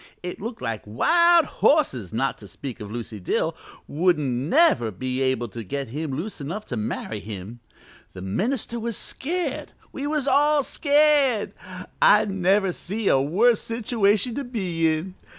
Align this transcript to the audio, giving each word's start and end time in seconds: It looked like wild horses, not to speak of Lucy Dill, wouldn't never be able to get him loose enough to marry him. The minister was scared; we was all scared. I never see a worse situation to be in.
It 0.23 0.41
looked 0.41 0.63
like 0.63 0.81
wild 0.87 1.45
horses, 1.45 2.11
not 2.11 2.35
to 2.39 2.47
speak 2.47 2.79
of 2.79 2.89
Lucy 2.89 3.19
Dill, 3.19 3.55
wouldn't 3.87 4.27
never 4.33 4.89
be 4.89 5.21
able 5.21 5.47
to 5.49 5.63
get 5.63 5.89
him 5.89 6.09
loose 6.11 6.41
enough 6.41 6.65
to 6.67 6.75
marry 6.75 7.19
him. 7.19 7.59
The 8.13 8.21
minister 8.23 8.79
was 8.79 8.97
scared; 8.97 9.73
we 9.91 10.07
was 10.07 10.27
all 10.27 10.63
scared. 10.63 11.53
I 12.01 12.25
never 12.25 12.73
see 12.73 13.09
a 13.09 13.21
worse 13.21 13.61
situation 13.61 14.33
to 14.33 14.43
be 14.43 14.87
in. 14.87 15.13